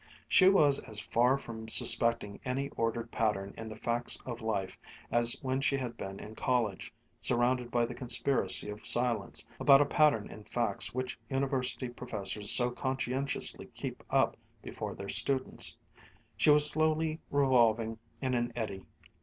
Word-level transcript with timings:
She 0.27 0.49
was 0.49 0.79
as 0.79 0.99
far 0.99 1.37
from 1.37 1.67
suspecting 1.67 2.39
any 2.43 2.69
ordered 2.69 3.11
pattern 3.11 3.53
in 3.55 3.69
the 3.69 3.75
facts 3.75 4.19
of 4.25 4.41
life 4.41 4.79
as 5.11 5.37
when 5.43 5.61
she 5.61 5.77
had 5.77 5.95
been 5.95 6.19
in 6.19 6.33
college, 6.33 6.91
surrounded 7.19 7.69
by 7.69 7.85
the 7.85 7.93
conspiracy 7.93 8.71
of 8.71 8.83
silence 8.83 9.45
about 9.59 9.79
a 9.79 9.85
pattern 9.85 10.27
in 10.31 10.43
facts 10.45 10.95
which 10.95 11.19
university 11.29 11.87
professors 11.87 12.49
so 12.49 12.71
conscientiously 12.71 13.67
keep 13.75 14.01
up 14.09 14.35
before 14.63 14.95
their 14.95 15.07
students. 15.07 15.77
She 16.35 16.49
was 16.49 16.67
slowly 16.67 17.19
revolving 17.29 17.99
in 18.23 18.33
an 18.33 18.51
eddy. 18.55 18.87